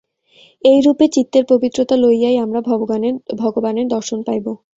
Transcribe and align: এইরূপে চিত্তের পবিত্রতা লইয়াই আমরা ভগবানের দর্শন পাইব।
এইরূপে 0.63 1.05
চিত্তের 1.07 1.43
পবিত্রতা 1.51 1.95
লইয়াই 1.97 2.37
আমরা 2.45 2.59
ভগবানের 3.41 3.87
দর্শন 3.87 4.19
পাইব। 4.27 4.45